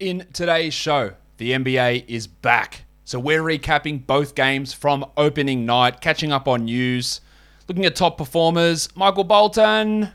[0.00, 2.84] In today's show, the NBA is back.
[3.04, 7.20] So we're recapping both games from opening night, catching up on news,
[7.68, 8.88] looking at top performers.
[8.96, 10.08] Michael Bolton.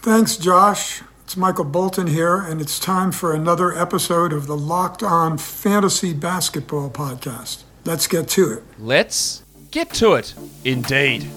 [0.00, 1.02] Thanks, Josh.
[1.22, 6.12] It's Michael Bolton here, and it's time for another episode of the Locked On Fantasy
[6.12, 7.62] Basketball Podcast.
[7.84, 8.64] Let's get to it.
[8.76, 10.34] Let's get to it,
[10.64, 11.28] indeed.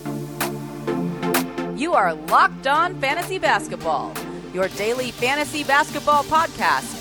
[1.77, 4.11] You are Locked On Fantasy Basketball,
[4.55, 7.00] your daily fantasy basketball podcast,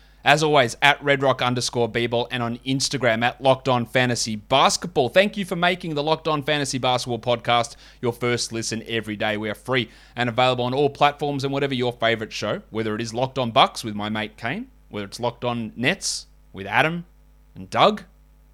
[0.23, 5.09] as always, at redrock underscore bball and on Instagram at Locked On Fantasy Basketball.
[5.09, 9.37] Thank you for making the Locked On Fantasy Basketball podcast your first listen every day.
[9.37, 13.01] We are free and available on all platforms and whatever your favorite show, whether it
[13.01, 17.05] is Locked On Bucks with my mate Kane, whether it's Locked On Nets with Adam
[17.55, 18.03] and Doug,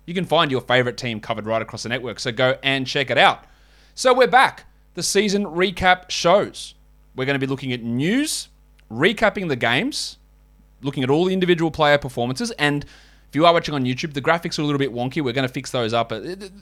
[0.05, 2.19] you can find your favorite team covered right across the network.
[2.19, 3.43] So go and check it out.
[3.93, 4.65] So we're back.
[4.93, 6.75] The season recap shows.
[7.15, 8.47] We're going to be looking at news,
[8.91, 10.17] recapping the games,
[10.81, 12.85] looking at all the individual player performances, and
[13.29, 15.21] if you are watching on YouTube, the graphics are a little bit wonky.
[15.21, 16.13] We're going to fix those up.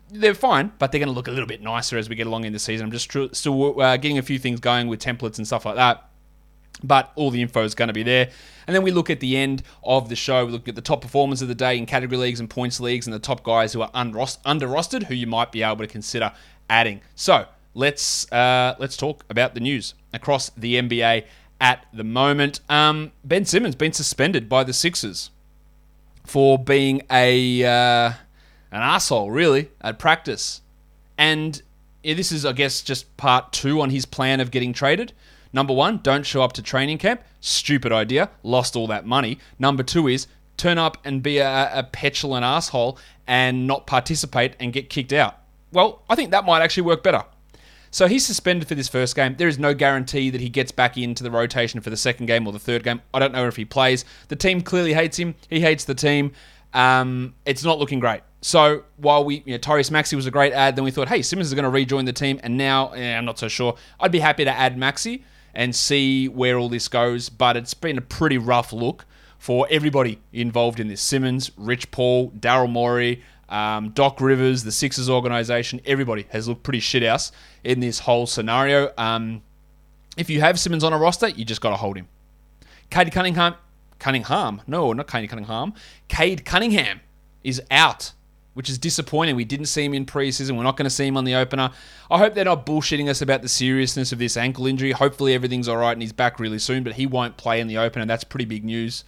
[0.09, 2.45] They're fine, but they're going to look a little bit nicer as we get along
[2.45, 2.85] in the season.
[2.85, 5.75] I'm just tr- still uh, getting a few things going with templates and stuff like
[5.75, 6.09] that
[6.83, 8.29] but all the info is going to be there.
[8.67, 10.45] And then we look at the end of the show.
[10.45, 13.07] We look at the top performers of the day in category leagues and points leagues,
[13.07, 16.31] and the top guys who are under rostered, who you might be able to consider
[16.69, 17.01] adding.
[17.15, 21.25] So let's uh, let's talk about the news across the NBA
[21.59, 22.59] at the moment.
[22.69, 25.31] Um, ben Simmons been suspended by the Sixers
[26.25, 28.13] for being a uh,
[28.71, 30.61] an asshole, really, at practice,
[31.17, 31.61] and
[32.03, 35.13] this is, I guess, just part two on his plan of getting traded.
[35.53, 37.21] Number one, don't show up to training camp.
[37.39, 38.29] Stupid idea.
[38.43, 39.39] Lost all that money.
[39.57, 44.73] Number two is turn up and be a, a petulant asshole and not participate and
[44.73, 45.37] get kicked out.
[45.71, 47.23] Well, I think that might actually work better.
[47.95, 49.35] So he's suspended for this first game.
[49.37, 52.45] There is no guarantee that he gets back into the rotation for the second game
[52.45, 53.01] or the third game.
[53.13, 54.03] I don't know if he plays.
[54.27, 55.33] The team clearly hates him.
[55.49, 56.33] He hates the team.
[56.73, 58.19] Um, it's not looking great.
[58.41, 61.53] So while we, you know, was a great ad, then we thought, hey, Simmons is
[61.53, 63.77] going to rejoin the team, and now eh, I'm not so sure.
[63.97, 65.23] I'd be happy to add Maxey
[65.53, 67.29] and see where all this goes.
[67.29, 69.05] But it's been a pretty rough look
[69.37, 75.09] for everybody involved in this Simmons, Rich Paul, Daryl Morey, um, Doc Rivers, the Sixers
[75.09, 75.81] organization.
[75.85, 77.31] Everybody has looked pretty shit shithouse
[77.63, 78.91] in this whole scenario.
[78.97, 79.41] Um,
[80.17, 82.07] if you have Simmons on a roster, you just got to hold him.
[82.89, 83.55] Cade Cunningham,
[83.99, 85.73] Cunningham, no, not Cade Cunningham.
[86.07, 87.01] Cade Cunningham
[87.43, 88.13] is out
[88.55, 89.35] which is disappointing.
[89.35, 90.55] We didn't see him in preseason.
[90.55, 91.71] We're not going to see him on the opener.
[92.09, 94.93] I hope they're not bullshitting us about the seriousness of this ankle injury.
[94.93, 97.77] Hopefully everything's all right and he's back really soon, but he won't play in the
[97.77, 98.05] opener.
[98.05, 99.03] That's pretty big news.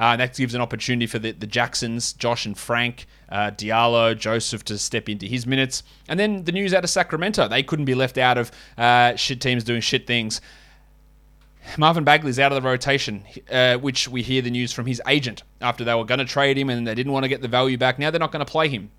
[0.00, 4.64] Uh, that gives an opportunity for the, the Jacksons, Josh and Frank, uh, Diallo, Joseph
[4.64, 5.82] to step into his minutes.
[6.08, 7.48] And then the news out of Sacramento.
[7.48, 10.40] They couldn't be left out of uh, shit teams doing shit things.
[11.76, 15.42] Marvin Bagley's out of the rotation, uh, which we hear the news from his agent
[15.60, 17.76] after they were going to trade him and they didn't want to get the value
[17.76, 17.98] back.
[17.98, 18.90] Now they're not going to play him.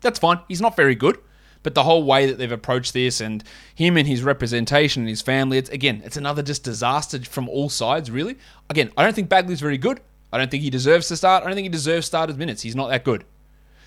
[0.00, 0.38] That's fine.
[0.46, 1.18] He's not very good.
[1.64, 3.42] But the whole way that they've approached this and
[3.74, 7.68] him and his representation and his family, it's again, it's another just disaster from all
[7.68, 8.36] sides, really.
[8.70, 10.00] Again, I don't think Bagley's very good.
[10.32, 11.42] I don't think he deserves to start.
[11.42, 12.62] I don't think he deserves starters minutes.
[12.62, 13.24] He's not that good.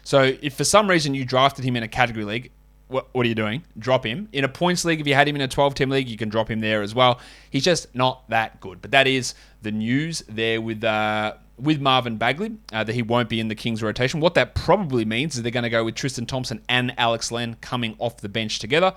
[0.03, 2.51] So if for some reason you drafted him in a category league,
[2.87, 3.63] what, what are you doing?
[3.77, 4.29] Drop him.
[4.31, 6.29] In a points league, if you had him in a 12 team league, you can
[6.29, 7.19] drop him there as well.
[7.49, 8.81] He's just not that good.
[8.81, 13.29] But that is the news there with uh, with Marvin Bagley uh, that he won't
[13.29, 14.19] be in the Kings rotation.
[14.19, 17.55] What that probably means is they're going to go with Tristan Thompson and Alex Len
[17.61, 18.93] coming off the bench together,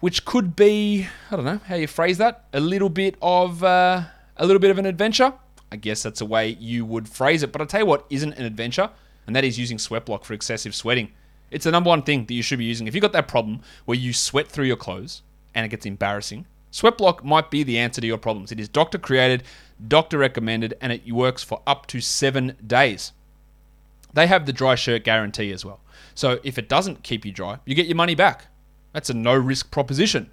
[0.00, 4.02] which could be I don't know how you phrase that a little bit of uh,
[4.36, 5.32] a little bit of an adventure.
[5.70, 7.52] I guess that's a way you would phrase it.
[7.52, 8.90] But I'll tell you what isn't an adventure,
[9.26, 11.12] and that is using sweat block for excessive sweating.
[11.50, 12.86] It's the number one thing that you should be using.
[12.86, 15.22] If you've got that problem where you sweat through your clothes
[15.54, 18.50] and it gets embarrassing, Sweat block might be the answer to your problems.
[18.50, 19.44] It is doctor created,
[19.88, 23.12] doctor recommended, and it works for up to seven days.
[24.12, 25.80] They have the dry shirt guarantee as well.
[26.14, 28.46] So if it doesn't keep you dry, you get your money back.
[28.92, 30.30] That's a no risk proposition.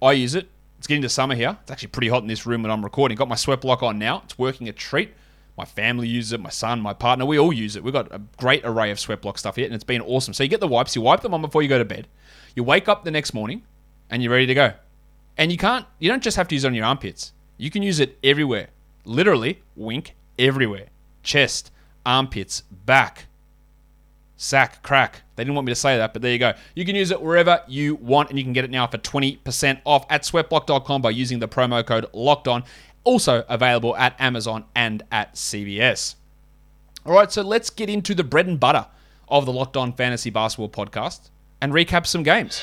[0.00, 0.48] I use it.
[0.78, 1.58] It's getting to summer here.
[1.62, 3.16] It's actually pretty hot in this room when I'm recording.
[3.16, 4.22] Got my sweat block on now.
[4.24, 5.14] It's working a treat.
[5.56, 7.84] My family uses it, my son, my partner, we all use it.
[7.84, 10.32] We've got a great array of sweat block stuff here, and it's been awesome.
[10.32, 12.08] So you get the wipes, you wipe them on before you go to bed.
[12.56, 13.62] You wake up the next morning,
[14.08, 14.72] and you're ready to go.
[15.36, 17.32] And you can't, you don't just have to use it on your armpits.
[17.58, 18.68] You can use it everywhere.
[19.04, 20.86] Literally, wink, everywhere.
[21.22, 21.70] Chest,
[22.06, 23.26] armpits, back.
[24.36, 25.22] sack, crack.
[25.36, 26.52] They didn't want me to say that, but there you go.
[26.74, 29.80] You can use it wherever you want, and you can get it now for 20%
[29.84, 32.64] off at sweatblock.com by using the promo code locked on.
[33.04, 36.16] Also available at Amazon and at CVS.
[37.04, 38.86] All right, so let's get into the bread and butter
[39.28, 42.60] of the Locked On Fantasy Basketball podcast and recap some games.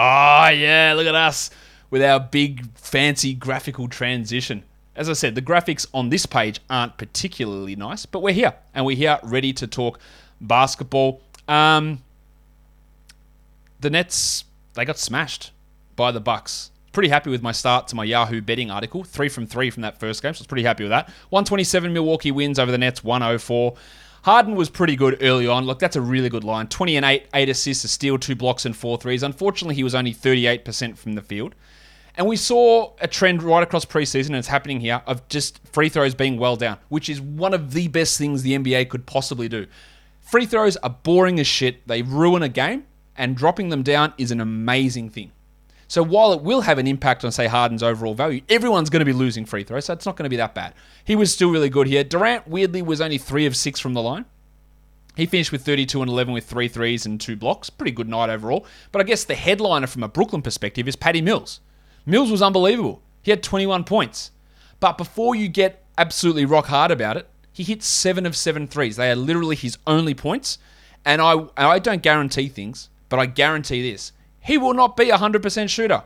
[0.00, 1.50] Ah, oh, yeah, look at us
[1.90, 4.64] with our big fancy graphical transition.
[4.94, 8.84] As I said, the graphics on this page aren't particularly nice, but we're here and
[8.84, 10.00] we're here ready to talk
[10.40, 11.20] basketball.
[11.46, 12.02] Um,
[13.80, 14.44] the Nets
[14.74, 15.50] they got smashed
[15.96, 16.70] by the Bucks.
[16.92, 19.04] Pretty happy with my start to my Yahoo betting article.
[19.04, 21.08] Three from three from that first game, so I was pretty happy with that.
[21.30, 23.74] 127 Milwaukee wins over the Nets, 104.
[24.22, 25.64] Harden was pretty good early on.
[25.64, 26.66] Look, that's a really good line.
[26.66, 29.22] 20 and 8, 8 assists, a steal, 2 blocks, and 4 threes.
[29.22, 31.54] Unfortunately, he was only 38% from the field.
[32.18, 35.88] And we saw a trend right across preseason, and it's happening here, of just free
[35.88, 39.48] throws being well down, which is one of the best things the NBA could possibly
[39.48, 39.68] do.
[40.20, 42.86] Free throws are boring as shit, they ruin a game,
[43.16, 45.30] and dropping them down is an amazing thing.
[45.86, 49.06] So while it will have an impact on, say, Harden's overall value, everyone's going to
[49.06, 50.74] be losing free throws, so it's not going to be that bad.
[51.04, 52.02] He was still really good here.
[52.02, 54.24] Durant, weirdly, was only 3 of 6 from the line.
[55.14, 57.70] He finished with 32 and 11 with three threes and two blocks.
[57.70, 58.66] Pretty good night overall.
[58.92, 61.60] But I guess the headliner from a Brooklyn perspective is Patty Mills.
[62.08, 63.02] Mills was unbelievable.
[63.20, 64.30] He had 21 points.
[64.80, 68.96] But before you get absolutely rock hard about it, he hit seven of seven threes.
[68.96, 70.56] They are literally his only points.
[71.04, 75.18] And I, I don't guarantee things, but I guarantee this he will not be a
[75.18, 76.02] 100% shooter.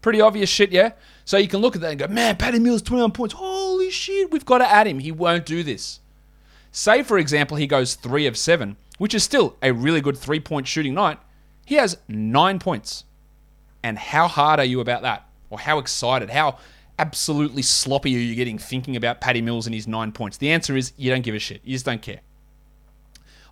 [0.00, 0.92] Pretty obvious shit, yeah?
[1.26, 3.34] So you can look at that and go, man, Patty Mills, 21 points.
[3.34, 5.00] Holy shit, we've got to add him.
[5.00, 6.00] He won't do this.
[6.72, 10.40] Say, for example, he goes 3 of 7, which is still a really good three
[10.40, 11.18] point shooting night.
[11.66, 13.04] He has 9 points.
[13.82, 15.26] And how hard are you about that?
[15.50, 16.30] Or how excited?
[16.30, 16.58] How
[16.98, 20.36] absolutely sloppy are you getting thinking about Paddy Mills and his 9 points?
[20.36, 21.60] The answer is you don't give a shit.
[21.64, 22.20] You just don't care.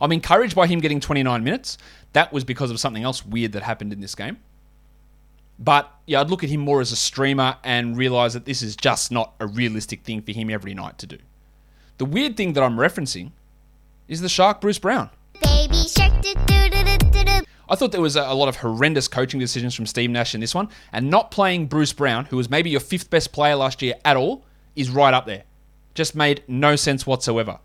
[0.00, 1.78] I'm encouraged by him getting 29 minutes.
[2.12, 4.38] That was because of something else weird that happened in this game.
[5.58, 8.76] But yeah, I'd look at him more as a streamer and realize that this is
[8.76, 11.18] just not a realistic thing for him every night to do.
[11.96, 13.30] The weird thing that I'm referencing
[14.06, 15.08] is the shark Bruce Brown.
[17.68, 20.54] I thought there was a, lot of horrendous coaching decisions from Steve Nash in this
[20.54, 23.94] one, and not playing Bruce Brown, who was maybe your fifth best player last year
[24.04, 24.44] at all,
[24.76, 25.44] is right up there.
[25.94, 27.58] Just made no sense whatsoever.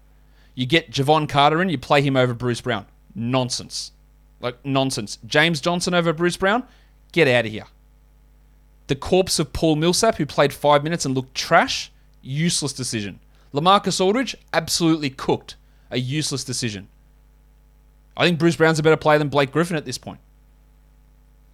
[0.56, 2.86] You get Jevon Carter in, you play him over Bruce Brown.
[3.14, 3.92] Nonsense.
[4.40, 5.20] Like, nonsense.
[5.26, 6.64] James Johnson over Bruce Brown?
[7.12, 7.66] Get out of here.
[8.88, 11.92] The corpse of Paul Millsap, who played five minutes and looked trash?
[12.22, 13.20] Useless decision.
[13.54, 14.36] Lamarcus Aldridge?
[14.52, 15.56] Absolutely cooked.
[15.92, 16.88] A useless decision.
[18.22, 20.20] I think Bruce Brown's a better player than Blake Griffin at this point.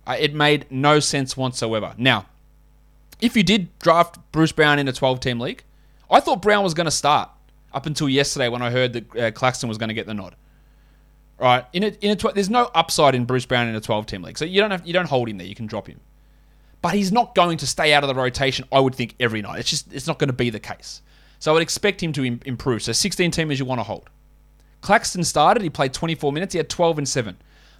[0.06, 1.94] It made no sense whatsoever.
[1.98, 2.25] Now,
[3.22, 5.64] if you did draft Bruce Brown in a 12 team league,
[6.12, 7.30] I thought Brown was going to start
[7.74, 10.36] up until yesterday when I heard that uh, Claxton was going to get the nod.
[11.40, 14.06] Right in a, in a tw- there's no upside in Bruce Brown in a 12
[14.06, 15.48] team league, so you don't have you don't hold him there.
[15.48, 16.02] You can drop him,
[16.81, 18.66] but he's not going to stay out of the rotation.
[18.74, 19.60] I would think every night.
[19.60, 21.02] It's just it's not going to be the case.
[21.40, 22.81] So I would expect him to Im- improve.
[22.81, 24.10] So 16 teamers you want to hold.
[24.82, 25.64] Claxton started.
[25.64, 26.54] He played 24 minutes.
[26.54, 27.38] He had 12 and seven,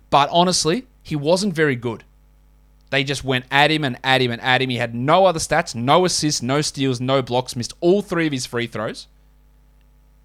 [0.10, 2.04] but honestly, he wasn't very good.
[2.90, 4.70] They just went at him and at him and at him.
[4.70, 7.56] He had no other stats, no assists, no steals, no blocks.
[7.56, 9.08] Missed all three of his free throws.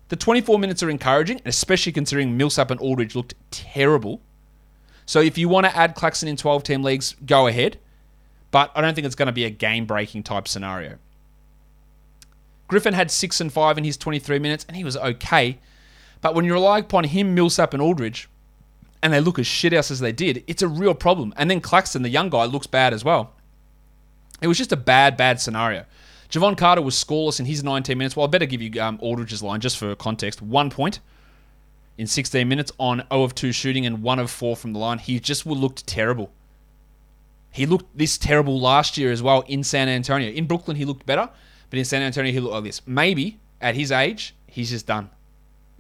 [0.09, 4.21] The 24 minutes are encouraging, especially considering Millsap and Aldridge looked terrible.
[5.07, 7.79] So if you want to add Claxton in 12 team leagues, go ahead.
[8.51, 10.99] But I don't think it's going to be a game breaking type scenario.
[12.69, 15.59] Griffin had 6 and 5 in his 23 minutes, and he was okay.
[16.23, 18.31] But when you rely upon him, Millsap, and Aldridge,
[19.03, 21.35] and they look as shit ass as they did, it's a real problem.
[21.37, 23.35] And then Claxton, the young guy, looks bad as well.
[24.41, 25.85] It was just a bad, bad scenario.
[26.31, 28.17] Jevon Carter was scoreless in his 19 minutes.
[28.17, 30.41] Well, I better give you um, Aldridge's line just for context.
[30.41, 31.01] One point
[31.99, 34.99] in 16 minutes on 0 of 2 shooting and 1 of 4 from the line.
[34.99, 36.33] He just looked terrible.
[37.51, 40.31] He looked this terrible last year as well in San Antonio.
[40.31, 41.29] In Brooklyn, he looked better,
[41.69, 42.81] but in San Antonio, he looked like this.
[42.87, 45.11] Maybe at his age, he's just done.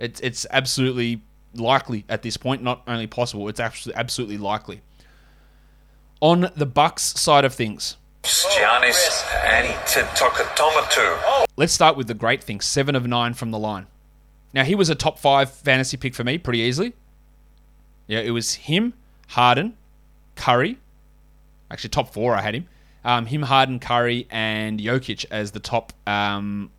[0.02, 1.22] It's, it's absolutely
[1.54, 4.82] likely at this point, not only possible, it's absolutely, absolutely likely.
[6.20, 11.44] On the Bucks side of things, Giannis Antetokounmpo.
[11.56, 12.60] Let's start with the great thing.
[12.60, 13.86] Seven of nine from the line.
[14.52, 16.94] Now he was a top five fantasy pick for me pretty easily.
[18.08, 18.94] Yeah, it was him,
[19.28, 19.76] Harden,
[20.34, 20.78] Curry.
[21.70, 22.66] Actually, top four I had him.
[23.04, 26.70] Um, him, Harden, Curry, and Jokic as the top um,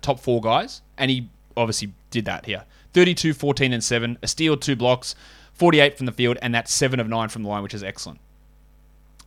[0.00, 2.64] top four guys, and he obviously did that here.
[2.92, 5.14] 32, 14, and 7, a steal, two blocks,
[5.54, 8.20] 48 from the field, and that's 7 of 9 from the line, which is excellent.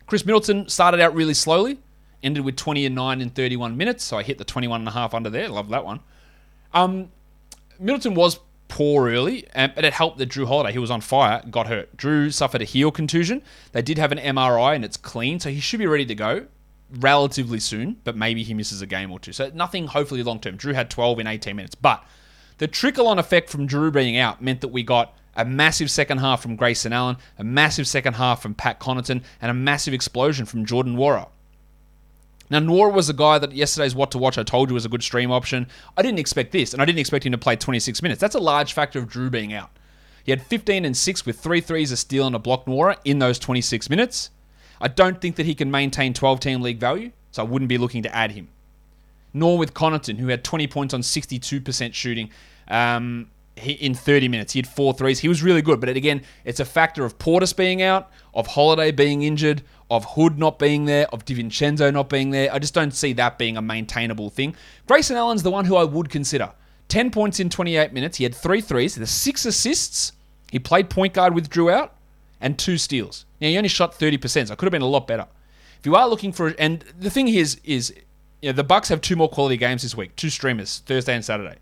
[0.06, 1.80] Khris Middleton started out really slowly,
[2.24, 4.92] ended with 20 and 9 in 31 minutes, so I hit the 21 and a
[4.92, 5.50] half under there.
[5.50, 6.00] Love that one.
[6.74, 7.12] Um,
[7.80, 11.68] Middleton was poor early, but it helped that Jrue Holiday, he was on fire, got
[11.68, 11.96] hurt.
[11.98, 13.42] Jrue suffered a heel contusion.
[13.74, 16.48] They did have an MRI and it's clean, so he should be ready to go
[17.00, 19.34] relatively soon, but maybe he misses a game or two.
[19.34, 20.58] So nothing hopefully long term.
[20.58, 22.03] Jrue had 12 in 18 minutes, but
[22.58, 26.17] the trickle on effect from Jrue being out meant that we got a massive second
[26.17, 30.46] half from Grayson Allen, a massive second half from Pat Connaughton, and a massive explosion
[30.46, 31.27] from Jordan Nwora.
[32.50, 34.89] Now, Nwora was a guy that yesterday's What to Watch I told you was a
[34.89, 35.67] good stream option.
[35.98, 38.22] I didn't expect this, and I didn't expect him to play 26 minutes.
[38.22, 39.70] That's a large factor of Jrue being out.
[40.24, 43.20] He had 15 and 6 with three threes, a steal, and a block Nwora in
[43.20, 44.29] those 26 minutes.
[44.80, 47.78] I don't think that he can maintain 12 team league value, so I wouldn't be
[47.78, 48.50] looking to add him.
[49.34, 52.30] Nor with Connaughton, who had 20 points on 62% shooting
[52.68, 54.54] um, in 30 minutes.
[54.54, 55.20] He had four threes.
[55.20, 58.92] He was really good, but again, it's a factor of Portis being out, of Holiday
[58.92, 62.54] being injured, of Hood not being there, of DiVincenzo not being there.
[62.54, 64.56] I just don't see that being a maintainable thing.
[64.88, 66.52] Grayson Allen's the one who I would consider.
[66.90, 68.18] 10 points in 28 minutes.
[68.18, 70.14] He had three threes, the six assists.
[70.52, 71.96] He played point guard with Jrue out
[72.40, 73.26] and two steals.
[73.39, 75.27] Now, he only shot 30%, so it could have been a lot better.
[75.79, 77.94] If you are looking for, and the thing is, is
[78.41, 81.24] you know, the Bucks have two more quality games this week, two streamers, Thursday and
[81.24, 81.58] Saturday.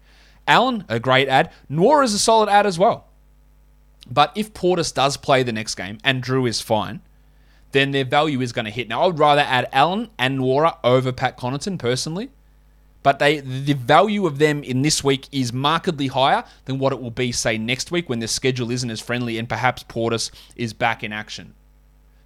[0.47, 1.51] Allen, a great ad.
[1.69, 3.07] Nwora is a solid ad as well.
[4.09, 7.01] But if Portis does play the next game and Jrue is fine,
[7.71, 8.87] then their value is going to hit.
[8.87, 12.29] Now, I would rather add Allen and Nwora over Pat Connaughton personally,
[13.03, 17.01] but they the value of them in this week is markedly higher than what it
[17.01, 20.73] will be, say, next week when the schedule isn't as friendly and perhaps Portis is
[20.73, 21.53] back in action.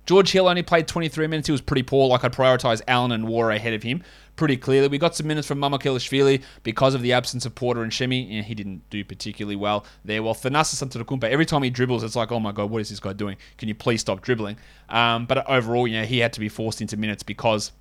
[0.10, 1.46] George Hill only played 23 minutes.
[1.46, 2.10] He was pretty poor.
[2.10, 4.02] Like I'd prioritise Allen and War ahead of him
[4.38, 4.88] pretty clearly.
[4.88, 8.24] We got some minutes from Mamukelashvili because of the absence of Porter and Semi.
[8.24, 10.24] Yeah, he didn't do particularly well there.
[10.24, 13.00] Well, Thanasis Antetokounmpo, every time he dribbles, it's like, oh my god, what is this
[13.00, 13.38] guy doing?
[13.60, 14.58] Can you please stop dribbling?
[14.90, 17.72] Um, but overall, you know, he had to be forced into minutes because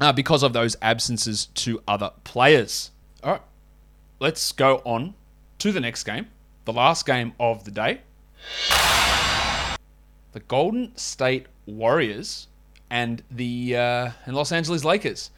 [0.00, 2.90] uh, because of those absences to other players.
[3.22, 3.42] All right,
[4.18, 5.14] let's go on
[5.60, 6.26] to the next game,
[6.64, 8.00] the last game of the day
[10.36, 12.46] the Golden State Warriors
[12.90, 15.30] and the uh, and Los Angeles Lakers.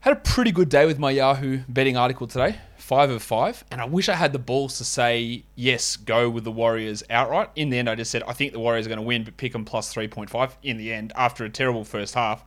[0.00, 3.80] Had a pretty good day with my Yahoo betting article today, five of five, and
[3.80, 7.48] I wish I had the balls to say yes, go with the Warriors outright.
[7.56, 9.38] In the end, I just said I think the Warriors are going to win, but
[9.38, 10.58] pick them plus three point five.
[10.62, 12.44] In the end, after a terrible first half,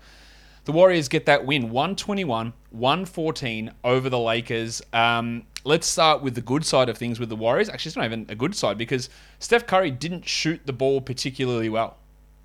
[0.66, 4.84] the Warriors get that win, 121, 114 over the Lakers.
[4.94, 7.70] Um, let's start with the good side of things with the Warriors.
[7.70, 11.70] Actually, it's not even a good side because Steph Curry didn't shoot the ball particularly
[11.70, 11.98] well.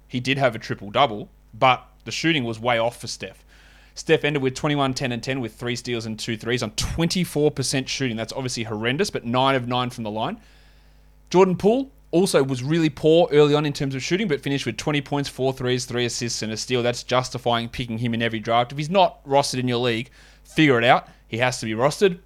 [0.07, 3.45] He did have a triple double, but the shooting was way off for Steph.
[3.95, 7.89] Steph ended with 21, 10, and 10 with three steals and two threes on 24%
[7.89, 8.17] shooting.
[8.17, 10.41] That's obviously horrendous, but 9 of 9 from the line.
[11.31, 14.77] Jordan Poole also was really poor early on in terms of shooting, but finished with
[14.77, 16.83] 20 points, four threes, 3 assists, and a steal.
[16.83, 18.71] That's justifying picking him in every draft.
[18.71, 20.11] If he's not rostered in your league,
[20.45, 21.09] figure it out.
[21.27, 22.21] He has to be rostered.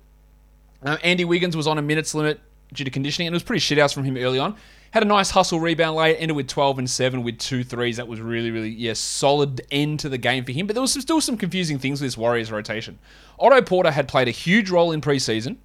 [0.83, 2.41] Um, Andy Wiggins was on a minutes limit
[2.73, 4.57] due to conditioning, and it was pretty shit house from him early on.
[4.91, 7.97] Had a nice hustle rebound late, ended with 12 and 7 with two threes.
[7.97, 10.67] That was really, really, yeah, solid end to the game for him.
[10.67, 12.99] But there was some, still some confusing things with this Warriors rotation.
[13.39, 15.57] Otto Porter had played a huge role in preseason.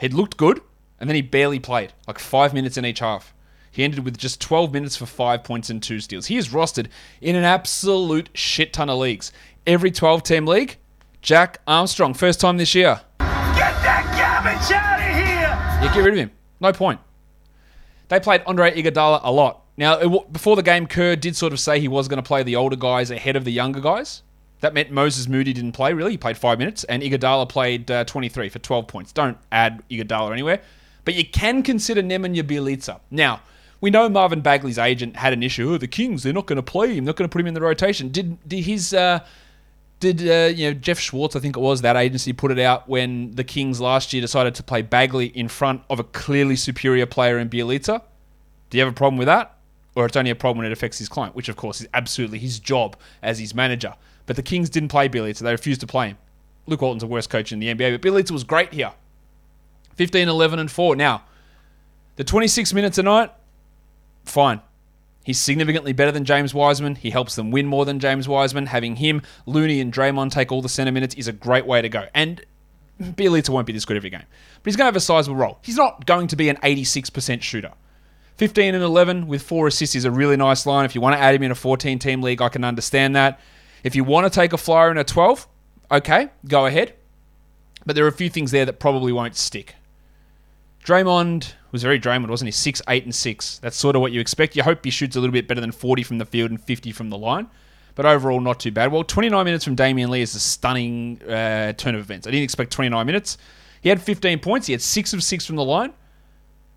[0.00, 0.60] He'd looked good,
[0.98, 3.32] and then he barely played, like five minutes in each half.
[3.70, 6.26] He ended with just 12 minutes for five points and two steals.
[6.26, 6.86] He is rostered
[7.20, 9.32] in an absolute shit ton of leagues.
[9.66, 10.76] Every 12 team league,
[11.22, 13.00] Jack Armstrong, first time this year.
[14.44, 15.24] Garbage out of here!
[15.24, 16.30] Yeah, get rid of him.
[16.60, 17.00] No point.
[18.08, 19.62] They played Andre Iguodala a lot.
[19.78, 22.42] Now, it, before the game, Kerr did sort of say he was going to play
[22.42, 24.22] the older guys ahead of the younger guys.
[24.60, 26.10] That meant Moses Moody didn't play, really.
[26.10, 29.12] He played five minutes, and Iguodala played uh, 23 for 12 points.
[29.12, 30.60] Don't add Iguodala anywhere.
[31.06, 33.00] But you can consider Nemanja Bjelica.
[33.10, 33.40] Now,
[33.80, 35.72] we know Marvin Bagley's agent had an issue.
[35.72, 37.06] Oh, the Kings, they're not going to play him.
[37.06, 38.10] They're Not going to put him in the rotation.
[38.10, 38.92] Did, did his...
[38.92, 39.20] Uh,
[40.12, 41.34] did uh, you know Jeff Schwartz?
[41.34, 44.54] I think it was that agency put it out when the Kings last year decided
[44.56, 48.02] to play Bagley in front of a clearly superior player in Bjelica.
[48.68, 49.56] Do you have a problem with that,
[49.94, 52.38] or it's only a problem when it affects his client, which of course is absolutely
[52.38, 53.94] his job as his manager.
[54.26, 56.18] But the Kings didn't play Bjelica; they refused to play him.
[56.66, 58.92] Luke Walton's the worst coach in the NBA, but Bjelica was great here.
[59.94, 60.96] 15, 11, and 4.
[60.96, 61.22] Now,
[62.16, 63.30] the 26 minutes a night,
[64.24, 64.60] fine.
[65.24, 66.94] He's significantly better than James Wiseman.
[66.96, 68.66] He helps them win more than James Wiseman.
[68.66, 71.88] Having him, Looney, and Draymond take all the center minutes is a great way to
[71.88, 72.06] go.
[72.14, 72.44] And
[73.00, 75.58] Bjelica won't be this good every game, but he's going to have a sizable role.
[75.62, 77.72] He's not going to be an 86% shooter.
[78.36, 80.84] 15 and 11 with four assists is a really nice line.
[80.84, 83.40] If you want to add him in a 14 team league, I can understand that.
[83.82, 85.46] If you want to take a flyer in a 12,
[85.90, 86.94] okay, go ahead.
[87.86, 89.76] But there are a few things there that probably won't stick.
[90.84, 92.52] Draymond was very Draymond, wasn't he?
[92.52, 93.58] Six, eight, and six.
[93.58, 94.54] That's sort of what you expect.
[94.54, 96.92] You hope he shoots a little bit better than 40 from the field and 50
[96.92, 97.48] from the line.
[97.94, 98.92] But overall, not too bad.
[98.92, 102.26] Well, 29 minutes from Damion Lee is a stunning uh, turn of events.
[102.26, 103.38] I didn't expect 29 minutes.
[103.80, 104.66] He had 15 points.
[104.66, 105.92] He had six of six from the line.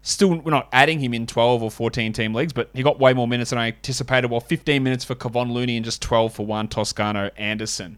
[0.04, 3.14] Still, we're not adding him in 12 or 14 team leagues, but he got way
[3.14, 4.32] more minutes than I anticipated.
[4.32, 7.98] Well, 15 minutes for Kevon Looney and just 12 for Juan Toscano Anderson.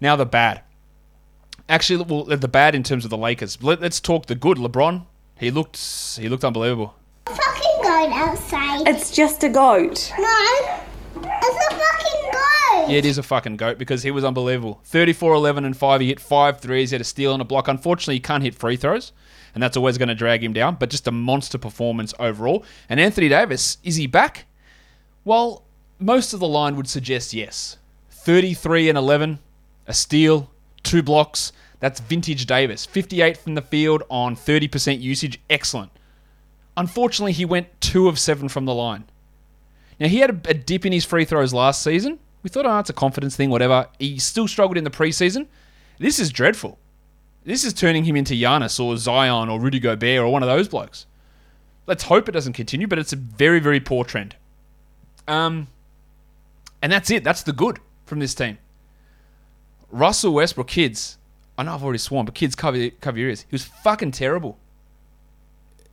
[0.00, 0.62] Now the bad.
[1.68, 3.62] Actually, well, the bad in terms of the Lakers.
[3.62, 4.56] Let, us talk the good.
[4.56, 5.06] LeBron,
[5.38, 5.78] he looked
[6.18, 6.94] he looked unbelievable.
[7.26, 8.86] Fucking goat outside.
[8.88, 10.12] It's just a goat.
[10.18, 10.46] No,
[11.16, 12.90] it's a fucking goat.
[12.90, 14.80] Yeah, it is a fucking goat because he was unbelievable.
[14.84, 16.00] 34, 11, and 5.
[16.00, 16.90] He hit five threes.
[16.90, 17.68] He had a steal and a block.
[17.68, 19.12] Unfortunately, he can't hit free throws,
[19.54, 22.64] and that's always going to drag him down, but just a monster performance overall.
[22.88, 24.46] And Anthony Davis, is he back?
[25.24, 25.64] Well,
[25.98, 27.78] most of the line would suggest yes.
[28.10, 29.38] 33 and 11,
[29.86, 30.50] a steal,
[30.82, 31.52] two blocks.
[31.86, 32.84] That's vintage Davis.
[32.84, 35.40] 58 from the field on 30% usage.
[35.48, 35.92] Excellent.
[36.76, 39.04] Unfortunately, he went 2 of 7 from the line.
[40.00, 42.18] Now, he had a, dip in his free throws last season.
[42.42, 43.86] We thought, oh, it's a confidence thing, whatever.
[44.00, 45.46] He still struggled in the preseason.
[46.00, 46.76] This is dreadful.
[47.44, 50.66] This is turning him into Giannis or Zion or Rudy Gobert or one of those
[50.66, 51.06] blokes.
[51.86, 54.34] Let's hope it doesn't continue, but it's a very, very poor trend.
[55.28, 55.68] Um,
[56.82, 57.22] and that's it.
[57.22, 58.58] That's the good from this team.
[59.92, 61.18] Russell Westbrook, kids.
[61.58, 63.42] I know I've already sworn, but kids, cover, cover your ears.
[63.42, 64.58] He was fucking terrible.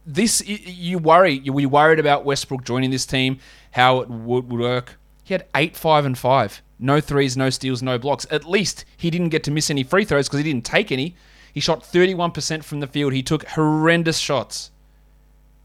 [0.06, 1.34] This you worry.
[1.34, 3.40] You were worried about Westbrook joining this team,
[3.72, 4.98] how it would work.
[5.24, 6.62] He had eight, five, and five.
[6.78, 8.28] No threes, no steals, no blocks.
[8.30, 11.16] At least he didn't get to miss any free throws because he didn't take any.
[11.54, 13.14] He shot 31% from the field.
[13.14, 14.72] He took horrendous shots.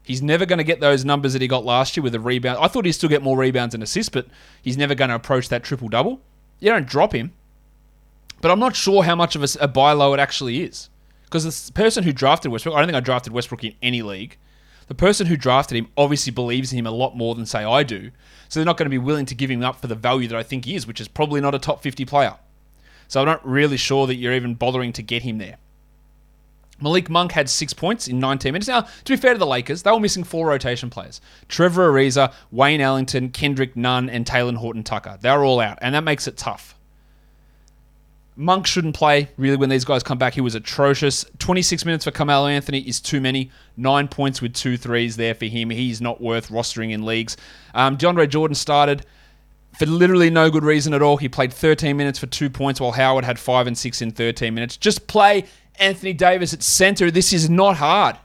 [0.03, 2.59] He's never going to get those numbers that he got last year with a rebound.
[2.61, 4.27] I thought he'd still get more rebounds and assists, but
[4.61, 6.21] he's never going to approach that triple double.
[6.59, 7.33] You don't drop him.
[8.41, 10.89] But I'm not sure how much of a, a buy low it actually is.
[11.25, 14.37] Because the person who drafted Westbrook, I don't think I drafted Westbrook in any league.
[14.87, 17.83] The person who drafted him obviously believes in him a lot more than, say, I
[17.83, 18.09] do.
[18.47, 20.37] So they're not going to be willing to give him up for the value that
[20.37, 22.37] I think he is, which is probably not a top 50 player.
[23.07, 25.57] So I'm not really sure that you're even bothering to get him there.
[26.81, 28.67] Malik Monk had six points in 19 minutes.
[28.67, 32.33] Now, to be fair to the Lakers, they were missing four rotation players Trevor Ariza,
[32.51, 35.17] Wayne Ellington, Kendrick Nunn, and Talen Horton Tucker.
[35.19, 36.75] They're all out, and that makes it tough.
[38.39, 40.33] Monk shouldn't play really when these guys come back.
[40.33, 41.25] He was atrocious.
[41.39, 43.51] 26 minutes for Carmelo Anthony is too many.
[43.75, 45.69] Nine points with two threes there for him.
[45.69, 47.35] He's not worth rostering in leagues.
[47.73, 49.05] Um, DeAndre Jordan started
[49.77, 51.17] for literally no good reason at all.
[51.17, 54.53] He played 13 minutes for two points while Howard had five and six in 13
[54.53, 54.77] minutes.
[54.77, 55.43] Just play
[55.75, 57.11] Anthony Davis at center.
[57.11, 58.15] This is not hard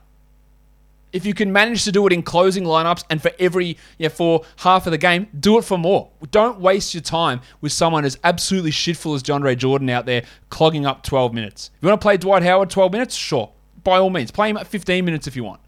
[1.14, 4.44] if you can manage to do it in closing lineups and for every yeah for
[4.56, 6.10] half of the game, do it for more.
[6.32, 10.24] Don't waste your time with someone as absolutely shitful as John Ray Jordan out there
[10.50, 11.70] clogging up 12 minutes.
[11.76, 13.52] If you want to play Dwight Howard 12 minutes, sure,
[13.84, 15.60] by all means, play him at 15 minutes if you want.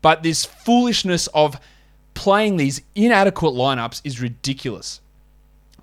[0.00, 1.58] But this foolishness of
[2.14, 5.00] playing these inadequate lineups is ridiculous.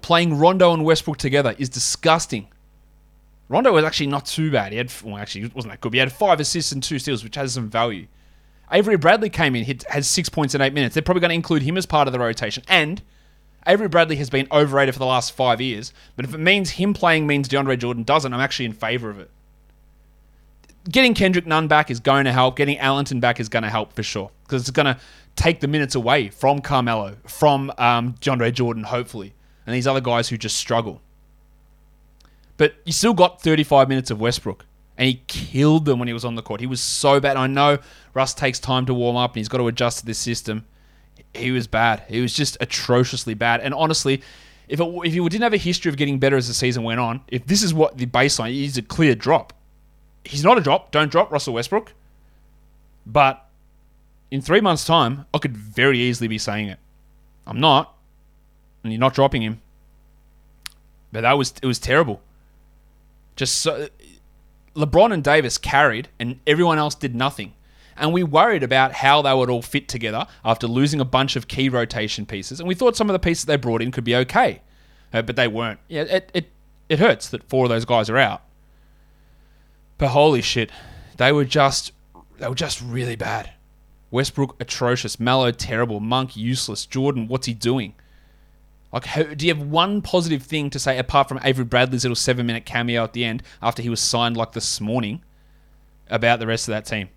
[0.02, 2.48] Playing Rondo and Westbrook together is disgusting.
[3.50, 4.72] Rondo was actually not too bad.
[4.72, 5.92] He had, well, actually, it wasn't that good.
[5.92, 8.08] He had five assists and two steals, which has some value.
[8.72, 10.94] Avery Bradley came in, hit, has six points in eight minutes.
[10.94, 12.64] They're probably going to include him as part of the rotation.
[12.68, 13.02] And
[13.68, 15.94] Avery Bradley has been overrated for the last five years.
[16.16, 19.20] But if it means him playing means DeAndre Jordan doesn't, I'm actually in favor of
[19.20, 19.30] it.
[20.90, 22.56] Getting Kendrick Nunn back is going to help.
[22.56, 24.32] Getting Ellington back is going to help for sure.
[24.44, 25.00] Because it's going to
[25.36, 29.34] take the minutes away from Carmelo, from um, DeAndre Jordan, hopefully.
[29.68, 31.02] And these other guys who just struggle.
[32.58, 34.66] But you still got 35 minutes of Westbrook
[34.98, 36.60] and he killed them when he was on the court.
[36.60, 37.38] He was so bad.
[37.38, 37.80] I know
[38.14, 40.66] Russ takes time to warm up and he's got to adjust to this system.
[41.34, 42.04] He was bad.
[42.08, 43.62] He was just atrociously bad.
[43.62, 44.22] And honestly,
[44.68, 47.00] if it, if he didn't have a history of getting better as the season went
[47.00, 49.54] on, if this is what the baseline is, a clear drop.
[50.24, 50.92] He's not a drop.
[50.92, 51.94] Don't drop Russell Westbrook.
[53.06, 53.46] But
[54.30, 56.80] in three months' time, I could very easily be saying it.
[57.48, 57.96] I'm not,
[58.84, 59.62] and you're not dropping him.
[61.12, 62.22] But that was it was terrible.
[63.36, 63.90] Just so
[64.76, 67.54] LeBron and Davis carried, and everyone else did nothing.
[67.98, 71.48] And we worried about how they would all fit together after losing a bunch of
[71.48, 72.60] key rotation pieces.
[72.60, 74.62] And we thought some of the pieces they brought in could be okay,
[75.14, 75.80] uh, but they weren't.
[75.88, 76.52] Yeah, it, it
[76.90, 78.42] it hurts that four of those guys are out.
[79.98, 80.72] But holy shit,
[81.18, 81.92] they were just
[82.40, 83.52] they were just really bad.
[84.10, 87.94] Westbrook atrocious, Melo terrible, Monk useless, Jordan what's he doing?
[88.92, 92.16] Like, how, do you have one positive thing to say apart from Avery Bradley's little
[92.16, 95.24] seven minute cameo at the end after he was signed like this morning
[96.10, 97.10] about the rest of that team?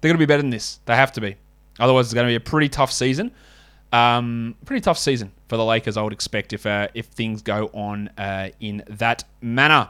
[0.00, 0.80] They're going to be better than this.
[0.86, 1.36] They have to be.
[1.78, 3.30] Otherwise, it's going to be a pretty tough season.
[3.92, 7.70] Um, pretty tough season for the Lakers, I would expect, if uh, if things go
[7.72, 9.88] on uh, in that manner.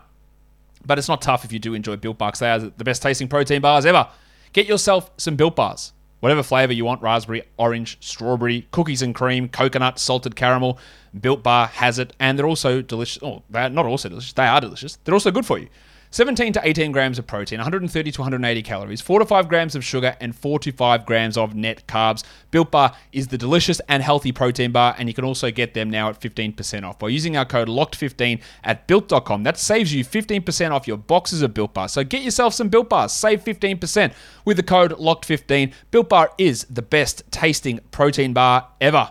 [0.85, 2.39] But it's not tough if you do enjoy Built Bars.
[2.39, 4.07] They are the best tasting protein bars ever.
[4.53, 9.47] Get yourself some Built Bars whatever flavor you want raspberry, orange, strawberry, cookies and cream,
[9.47, 10.79] coconut, salted caramel.
[11.21, 13.23] Built Bar has it, and they're also delicious.
[13.23, 14.97] Oh, they're not also delicious, they are delicious.
[15.05, 15.69] They're also good for you.
[16.15, 19.85] 17 to 18 grams of protein, 130 to 180 calories, 4 to 5 grams of
[19.85, 22.23] sugar, and 4 to 5 grams of net carbs.
[22.53, 25.91] Built Bar is the delicious and healthy protein bar, and you can also get them
[25.91, 29.43] now at 15% off by using our code LOCKED15 at built.com.
[29.43, 31.89] That saves you 15% off your boxes of Built Bar.
[31.89, 35.73] So get yourself some Built Bars, save 15% with the code LOCKED15.
[35.91, 39.11] Built Bar is the best tasting protein bar ever.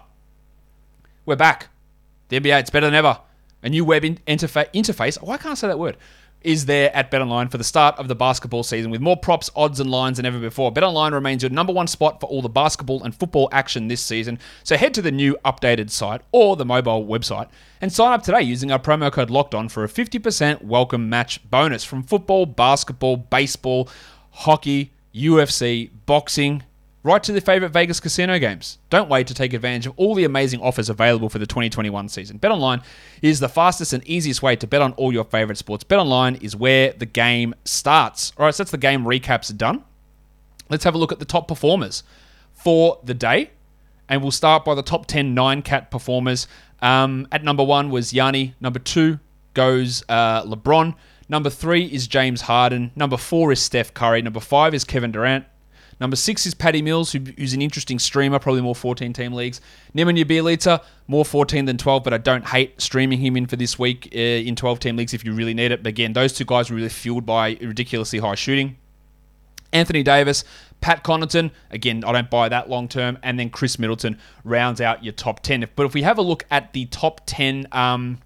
[1.26, 1.68] We're back.
[2.30, 3.20] The NBA, it's better than ever.
[3.62, 5.22] A new web in- interfa- interface.
[5.22, 5.98] Why can't I say that word?
[6.43, 9.79] Is there at BetOnline for the start of the basketball season with more props, odds,
[9.79, 10.73] and lines than ever before.
[10.73, 14.38] BetOnline remains your number one spot for all the basketball and football action this season.
[14.63, 17.47] So head to the new updated site or the mobile website
[17.79, 21.49] and sign up today using our promo code Locked On for a 50% welcome match
[21.49, 23.88] bonus from football, basketball, baseball,
[24.32, 26.63] hockey, UFC, boxing,
[27.04, 28.80] right to the favorite Vegas casino games.
[28.89, 32.39] Don't wait to take advantage of all the amazing offers available for the 2021 season.
[32.39, 32.82] BetOnline
[33.22, 35.84] is the fastest and easiest way to bet on all your favorite sports.
[35.84, 38.32] BetOnline is where the game starts.
[38.38, 39.84] All right, so that's the game recaps done.
[40.70, 42.04] Let's have a look at the top performers
[42.54, 43.52] for the day.
[44.10, 46.48] And we'll start by the top 10 nine cat performers.
[46.82, 48.56] Um, at number one was Yanni.
[48.60, 49.20] Number two
[49.54, 50.96] goes uh, LeBron.
[51.30, 52.92] Number three is James Harden.
[52.96, 54.22] Number four is Steph Curry.
[54.22, 55.46] Number five is Kevin Durant.
[56.04, 59.62] Number six is Paddy Mills, who, who's an interesting streamer, probably more 14 team leagues.
[59.96, 63.80] Nemanja Bjelica, more 14 than 12, but I don't hate streaming him in for this
[63.80, 65.82] week uh, in 12 team leagues if you really need it.
[65.82, 68.76] But again, those two guys were really fueled by ridiculously high shooting.
[69.72, 70.44] Anthony Davis,
[70.82, 75.06] Pat Connaughton, again, I don't buy that long term, and then Khris Middleton rounds out
[75.06, 75.70] your top 10.
[75.74, 78.20] But if we have a look at the top 10, um,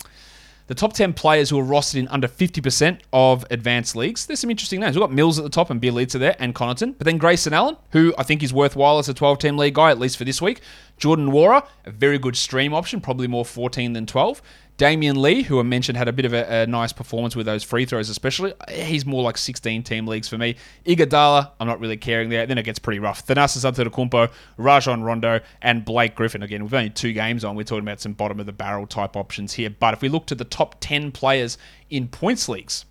[0.68, 4.50] the top 10 players who are rostered in under 50% of advanced leagues, there's some
[4.50, 4.96] interesting names.
[4.96, 7.78] We've got Mills at the top and Bjelica there and Connaughton, but then Grayson Allen,
[7.92, 10.42] who I think is worthwhile as a 12 team league guy, at least for this
[10.42, 10.62] week.
[10.98, 14.42] Jordan Nwora, a very good stream option, probably more 14 than 12.
[14.78, 17.64] Damion Lee, who I mentioned had a bit of a, a, nice performance with those
[17.64, 18.54] free throws, especially.
[18.70, 20.56] He's more like 16 team leagues for me.
[20.86, 22.46] Iguodala, I'm not really caring there.
[22.46, 23.26] Then it gets pretty rough.
[23.26, 26.44] Thanasis Antetokounmpo, Rajon Rondo, and Blake Griffin.
[26.44, 27.56] Again, we've only two games on.
[27.56, 29.72] We're talking about some bottom of the barrel type options here.
[29.72, 31.58] But if we look to the top 10 players
[31.90, 32.86] in points leagues,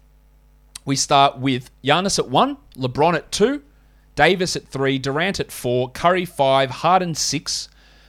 [0.85, 3.63] we start with Giannis at one, LeBron at two,
[4.17, 7.69] Davis at three, Durant at four, Curry five, Harden six,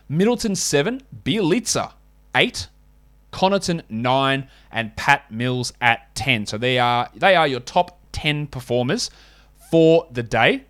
[0.10, 1.94] Middleton seven, Bjelica
[2.34, 2.70] eight.
[3.32, 6.46] Connaughton nine, and Pat Mills at ten.
[6.46, 9.10] So they are they are your top ten performers
[9.70, 10.66] for the day.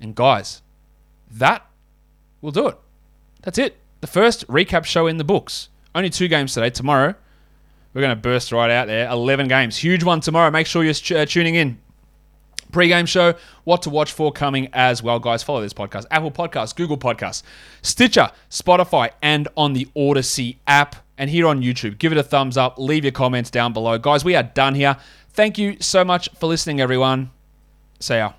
[0.00, 0.62] And guys,
[1.30, 1.66] that
[2.40, 2.78] will do it.
[3.42, 3.76] That's it.
[4.00, 5.68] The first recap show in the books.
[5.94, 6.70] Only two games today.
[6.70, 7.14] Tomorrow,
[7.94, 9.08] we're going to burst right out there.
[9.08, 9.78] 11 games.
[9.78, 10.50] Huge one tomorrow.
[10.50, 11.78] Make sure you're uh, tuning in.
[12.76, 13.32] Pre-game show,
[13.64, 15.42] what to watch for coming as well, guys.
[15.42, 17.42] Follow this podcast: Apple Podcasts, Google Podcasts,
[17.80, 21.96] Stitcher, Spotify, and on the Audacy app and here on YouTube.
[21.96, 23.96] Give it a thumbs up, leave your comments down below.
[23.96, 24.98] Guys, we are done here.
[25.30, 27.30] Thank you so much for listening, everyone.
[27.98, 28.34] See ya.